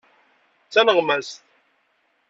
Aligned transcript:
D 0.65 0.69
taneɣmast. 0.73 1.41